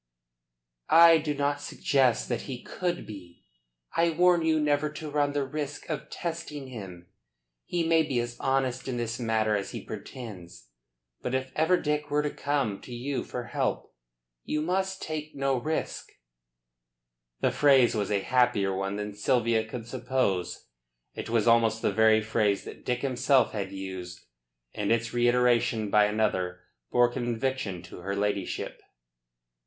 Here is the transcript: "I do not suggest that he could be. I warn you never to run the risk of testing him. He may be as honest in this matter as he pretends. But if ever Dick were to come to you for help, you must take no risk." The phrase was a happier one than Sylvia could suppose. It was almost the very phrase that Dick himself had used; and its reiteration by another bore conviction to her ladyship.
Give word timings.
"I 0.89 1.19
do 1.19 1.35
not 1.35 1.61
suggest 1.61 2.27
that 2.27 2.41
he 2.49 2.63
could 2.63 3.05
be. 3.05 3.45
I 3.95 4.09
warn 4.09 4.41
you 4.41 4.59
never 4.59 4.89
to 4.93 5.11
run 5.11 5.33
the 5.33 5.45
risk 5.45 5.87
of 5.91 6.09
testing 6.09 6.69
him. 6.69 7.05
He 7.65 7.85
may 7.87 8.01
be 8.01 8.19
as 8.19 8.35
honest 8.39 8.87
in 8.87 8.97
this 8.97 9.19
matter 9.19 9.55
as 9.55 9.73
he 9.73 9.85
pretends. 9.85 10.69
But 11.21 11.35
if 11.35 11.51
ever 11.55 11.79
Dick 11.79 12.09
were 12.09 12.23
to 12.23 12.31
come 12.31 12.81
to 12.81 12.91
you 12.91 13.23
for 13.23 13.43
help, 13.43 13.93
you 14.43 14.63
must 14.63 15.03
take 15.03 15.35
no 15.35 15.57
risk." 15.59 16.07
The 17.41 17.51
phrase 17.51 17.93
was 17.93 18.09
a 18.09 18.21
happier 18.21 18.75
one 18.75 18.95
than 18.95 19.13
Sylvia 19.13 19.63
could 19.67 19.85
suppose. 19.85 20.65
It 21.13 21.29
was 21.29 21.47
almost 21.47 21.83
the 21.83 21.93
very 21.93 22.23
phrase 22.23 22.63
that 22.63 22.83
Dick 22.83 23.03
himself 23.03 23.51
had 23.51 23.71
used; 23.71 24.21
and 24.73 24.91
its 24.91 25.13
reiteration 25.13 25.91
by 25.91 26.05
another 26.05 26.61
bore 26.91 27.11
conviction 27.13 27.83
to 27.83 27.99
her 27.99 28.15
ladyship. 28.15 28.81